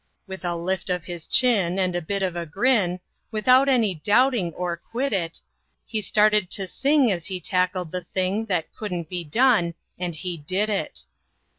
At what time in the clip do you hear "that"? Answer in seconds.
8.47-8.73